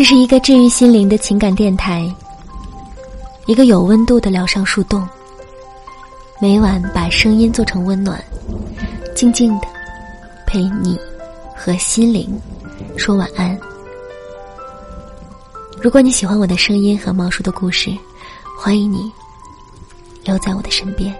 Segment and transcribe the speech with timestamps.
[0.00, 2.10] 这是一个治愈心灵的情感电台，
[3.44, 5.06] 一个有温度的疗伤树洞。
[6.40, 8.18] 每晚把声音做成温暖，
[9.14, 9.68] 静静的
[10.46, 10.98] 陪你
[11.54, 12.34] 和心灵
[12.96, 13.60] 说晚安。
[15.82, 17.90] 如果你喜欢我的声音和毛叔的故事，
[18.58, 19.12] 欢迎你
[20.24, 21.14] 留在我的身边。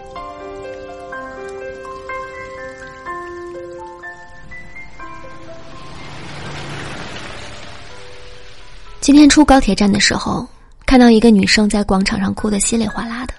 [9.00, 10.46] 今天出高铁站的时候，
[10.85, 13.32] 看到一个女生在广场上哭得稀里哗啦的。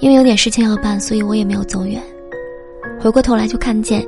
[0.00, 2.00] 因为有点事情要办，所以我也没有走远。
[3.00, 4.06] 回过头来就看见，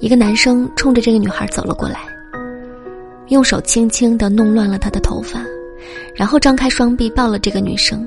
[0.00, 2.00] 一个男生冲着这个女孩走了过来，
[3.28, 5.40] 用手轻轻的弄乱了她的头发，
[6.14, 8.06] 然后张开双臂抱了这个女生。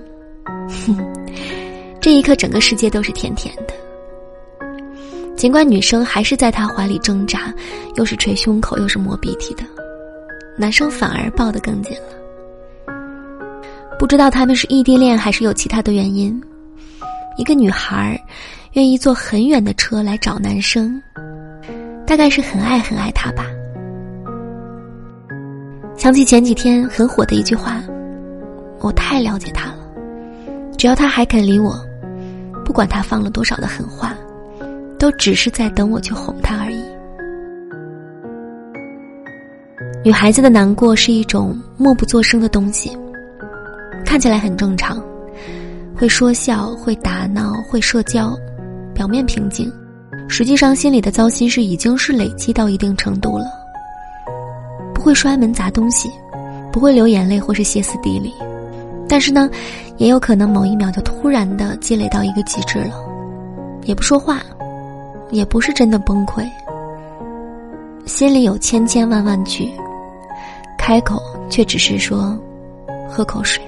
[0.85, 0.95] 哼
[1.99, 3.73] 这一刻，整个世界都是甜甜的。
[5.35, 7.52] 尽管女生还是在他怀里挣扎，
[7.95, 9.63] 又是捶胸口，又是抹鼻涕的。
[10.58, 12.94] 男生反而抱得更紧了，
[14.00, 16.41] 不知道他们是异地恋还是有其他的原因。
[17.38, 18.19] 一个女孩
[18.73, 21.00] 愿意坐很远的车来找男生，
[22.08, 23.45] 大概是很爱很爱他吧。
[25.95, 27.80] 想起前几天很火的一句话
[28.81, 29.78] ：“我太了解他了，
[30.75, 31.80] 只要他还肯理我，
[32.66, 34.16] 不管他放了多少的狠话，
[34.97, 36.77] 都只是在等我去哄他而已。”
[40.08, 42.97] 女孩子的难过是一种默不作声的东西，
[44.05, 45.03] 看起来很正常，
[45.97, 48.33] 会说笑，会打闹，会社交，
[48.94, 49.69] 表面平静，
[50.30, 53.47] 实际上心里的糟心事已经是累积到一定程度了。
[54.95, 56.09] 不会摔门砸东西，
[56.72, 58.33] 不会流眼泪或是歇斯底里，
[59.09, 59.50] 但是呢，
[59.97, 62.95] 也有可能某一秒就突然的积累到一个极致了，
[63.83, 64.41] 也不说话，
[65.31, 66.47] 也不是真的崩溃，
[68.05, 69.69] 心里有千千万万句。
[70.88, 72.39] 开口却只是说
[73.11, 73.61] ：“喝口水。”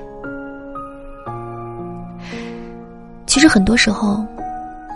[3.28, 4.26] 其实很多时候，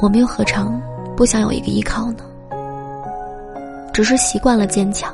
[0.01, 0.81] 我们又何尝
[1.17, 2.23] 不想有一个依靠呢？
[3.91, 5.13] 只是习惯了坚强，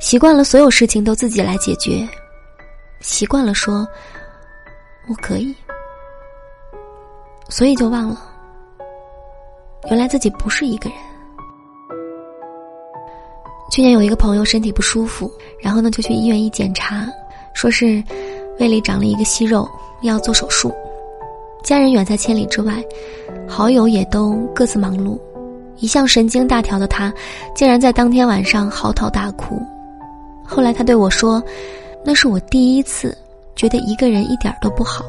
[0.00, 2.04] 习惯了所有事情都自己来解决，
[2.98, 3.86] 习惯了说
[5.08, 5.54] “我可以”，
[7.48, 8.20] 所以就忘了，
[9.88, 10.98] 原来自己不是一个人。
[13.76, 17.06] 去年有一个朋友身体不舒服，然后呢就去医院一检查，
[17.52, 18.02] 说是
[18.58, 19.68] 胃里长了一个息肉，
[20.00, 20.72] 要做手术。
[21.62, 22.82] 家人远在千里之外，
[23.46, 25.20] 好友也都各自忙碌，
[25.76, 27.12] 一向神经大条的他，
[27.54, 29.60] 竟然在当天晚上嚎啕大哭。
[30.42, 31.42] 后来他对我说
[32.02, 33.14] ：“那是我第一次
[33.56, 35.04] 觉得一个人一点都不好，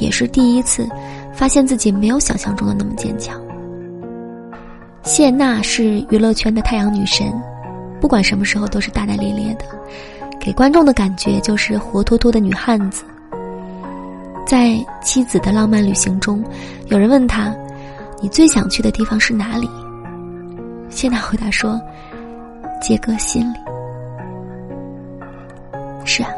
[0.00, 0.84] 也是第一次
[1.32, 3.40] 发现自己没有想象中的那么坚强。”
[5.04, 7.32] 谢娜是娱乐圈的太阳女神。
[8.04, 9.64] 不管什么时候都是大大咧咧的，
[10.38, 13.02] 给观众的感觉就是活脱脱的女汉子。
[14.46, 16.44] 在妻子的浪漫旅行中，
[16.88, 17.56] 有人问他
[18.20, 19.66] ：“你最想去的地方是哪里？”
[20.92, 21.80] 谢娜回答说
[22.78, 23.58] ：“杰哥心里。”
[26.04, 26.28] 是啊，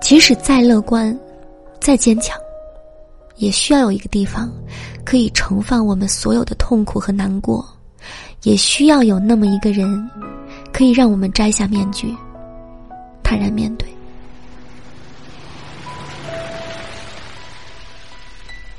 [0.00, 1.16] 即使再乐观、
[1.80, 2.36] 再坚强，
[3.36, 4.50] 也需要有一个地方，
[5.04, 7.64] 可以盛放我们所有的痛苦和难过。
[8.42, 9.88] 也需要有那么一个人，
[10.74, 12.12] 可以让我们摘下面具，
[13.22, 13.88] 坦然面对。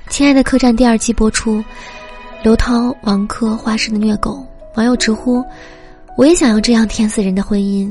[0.09, 1.63] 亲爱的客栈第二季播出，
[2.44, 4.45] 刘涛、王珂花式的虐狗，
[4.75, 5.41] 网友直呼
[6.17, 7.89] ：“我也想要这样甜死人的婚姻。”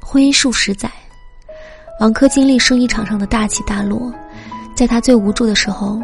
[0.00, 0.90] 婚姻数十载，
[2.00, 4.10] 王珂经历生意场上的大起大落，
[4.74, 6.00] 在他最无助的时候，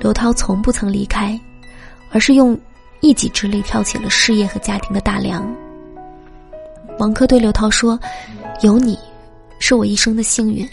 [0.00, 1.40] 刘涛从不曾离开，
[2.10, 2.60] 而是用。
[3.00, 5.48] 一己之力挑起了事业和家庭的大梁。
[6.98, 7.98] 王珂对刘涛说
[8.62, 8.98] ：“有你，
[9.60, 10.68] 是我一生的幸运。”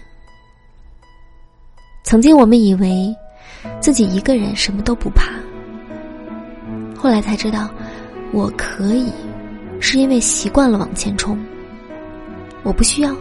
[2.04, 3.16] 曾经我们以为
[3.80, 5.32] 自己一个人什么都不怕，
[6.98, 7.70] 后来才知道，
[8.32, 9.12] 我可以，
[9.80, 11.38] 是因为习惯了往前冲。
[12.64, 13.16] 我不需要，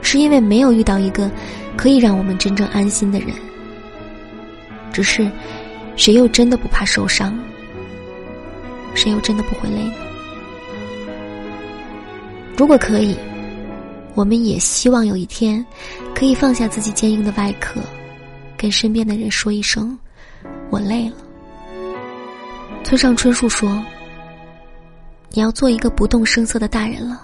[0.00, 1.28] 是因为没有遇到一个
[1.76, 3.30] 可以让我们真正安心的人。
[4.92, 5.28] 只是，
[5.96, 7.36] 谁又真的不怕受伤？
[8.94, 9.94] 谁又真的不会累呢？
[12.60, 13.16] 如果可以，
[14.14, 15.64] 我们也希望有一天，
[16.14, 17.80] 可以放下自己坚硬的外壳，
[18.54, 19.98] 跟身边的人说一声
[20.68, 21.16] “我累了”。
[22.84, 23.82] 村上春树说
[25.32, 27.22] ：“你要做一个不动声色的大人了，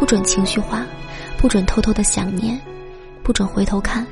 [0.00, 0.84] 不准情绪化，
[1.38, 2.60] 不准偷偷的想念，
[3.22, 4.04] 不准回头看，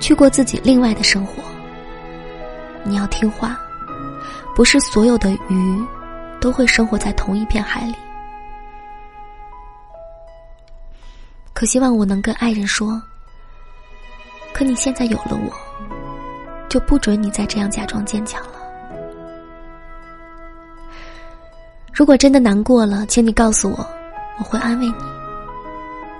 [0.00, 1.42] 去过自己另外的生活。
[2.82, 3.60] 你要听话。”
[4.56, 5.84] 不是所有的鱼
[6.40, 7.94] 都会生活在同一片海里，
[11.60, 12.98] 可希望我能跟爱人说。
[14.50, 15.52] 可你现在有了我，
[16.70, 18.54] 就不准你再这样假装坚强了。
[21.92, 23.86] 如果真的难过了，请你告诉我，
[24.38, 24.94] 我会安慰你。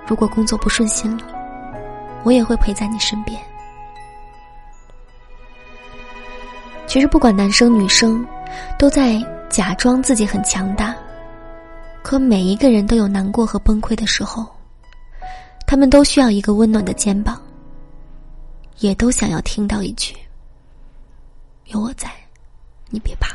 [0.05, 1.23] 如果工作不顺心了，
[2.21, 3.35] 我也会陪在你身边。
[6.85, 8.23] 其实不管男生女生，
[8.77, 10.93] 都在假装自己很强大。
[12.03, 14.45] 可每一个人都有难过和崩溃的时候，
[15.71, 17.41] 他们都需要一个温暖的肩膀，
[18.79, 20.13] 也都想要听到一句
[21.71, 22.11] ：“有我在，
[22.89, 23.33] 你别怕。”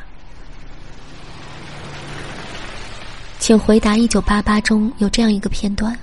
[3.40, 3.96] 请回答。
[3.96, 5.98] 一九八八中有这样一个片段：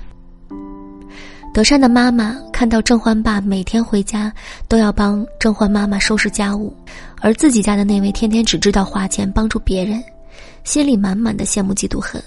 [1.53, 4.33] 德善的妈妈看到郑欢爸每天回家
[4.67, 6.75] 都要帮郑欢妈妈收拾家务，
[7.21, 10.03] 而自己家的那位天天只知道花钱帮助别人，
[10.63, 12.19] 心里满满的羡慕嫉妒恨。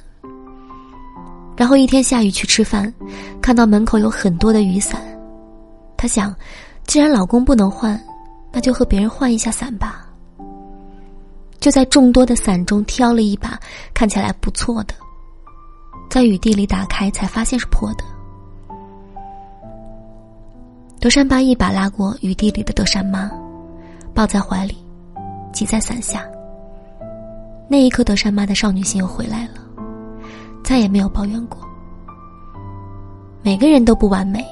[1.57, 2.93] 然后一天下雨去吃饭，
[3.41, 5.01] 看到门口有很多的雨伞，
[5.97, 6.35] 她想，
[6.87, 7.99] 既然老公不能换，
[8.53, 10.07] 那就和别人换一下伞吧。
[11.59, 13.59] 就在众多的伞中挑了一把
[13.95, 14.95] 看起来不错的，
[16.11, 18.05] 在雨地里打开，才发现是破的。
[21.01, 23.31] 德善爸一把拉过雨地里的德善妈，
[24.13, 24.77] 抱在怀里，
[25.53, 26.25] 挤在伞下。
[27.69, 29.66] 那一刻，德善妈的少女心又回来了。
[30.67, 31.61] 再也没有抱怨过。
[33.41, 34.45] 每个人都不完美，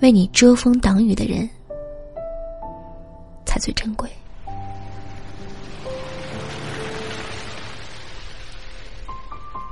[0.00, 1.46] 为你遮风挡雨的人
[3.44, 4.08] 才最珍贵。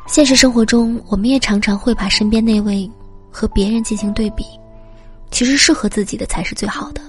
[0.06, 2.91] 现实生活中，我们也常常会把身边那位
[3.31, 4.45] 和别人进行对比。
[5.31, 7.00] 其实，适合自己的才是最好的。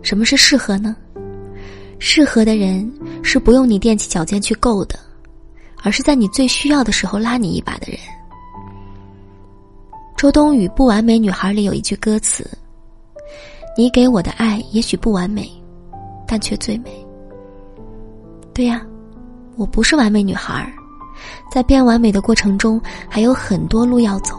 [0.00, 0.96] 什么是适合呢？
[1.98, 2.90] 适合的人
[3.22, 4.98] 是不用你踮起脚尖去够的。
[5.82, 7.98] 而是在你最需要的时候拉你一把的人。
[10.16, 12.48] 周冬雨《不完美女孩》里有一句歌词
[13.76, 15.50] ：“你给我的爱也许不完美，
[16.26, 16.90] 但却最美。”
[18.54, 18.86] 对呀，
[19.56, 20.72] 我不是完美女孩，
[21.52, 24.36] 在变完美的过程中还有很多路要走。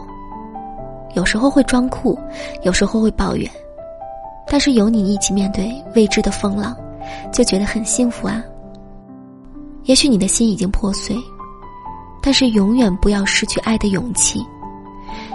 [1.14, 2.18] 有时候会装酷，
[2.62, 3.50] 有时候会抱怨，
[4.46, 6.74] 但是有你一起面对未知的风浪，
[7.30, 8.42] 就觉得很幸福啊。
[9.82, 11.14] 也许你的心已经破碎。
[12.24, 14.42] 但是永远不要失去爱的勇气，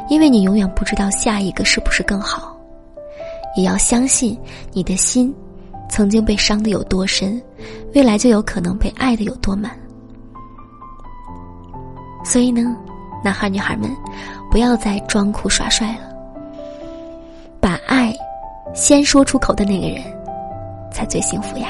[0.09, 2.57] 因为你永远不知道下一个是不是更好。
[3.55, 4.35] 也要相信
[4.71, 5.31] 你的心，
[5.87, 7.39] 曾经被伤的有多深，
[7.93, 9.71] 未来就有可能被爱的有多满。
[12.25, 12.75] 所以呢，
[13.23, 13.95] 男孩女孩们，
[14.49, 15.99] 不要再装酷耍帅了，
[17.59, 18.11] 把爱
[18.73, 20.03] 先说出口的那个人，
[20.91, 21.69] 才最幸福呀。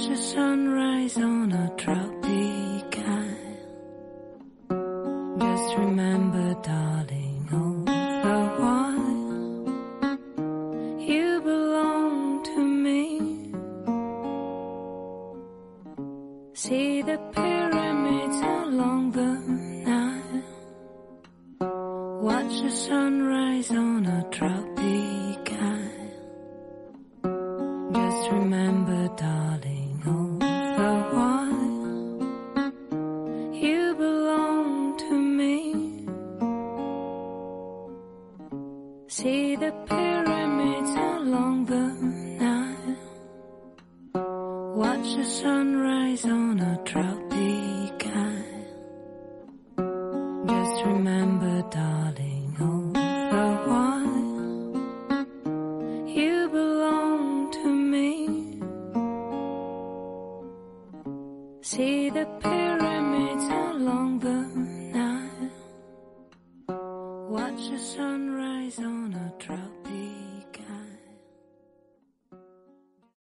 [0.00, 3.58] watch the sunrise on a tropic island.
[5.40, 9.18] Just remember, darling, all the while
[11.00, 13.20] you belong to me.
[16.54, 17.49] See the.
[45.40, 45.89] Sunrise